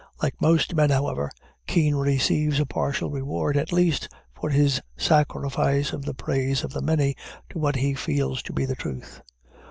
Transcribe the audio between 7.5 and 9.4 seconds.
to what he feels to be the truth.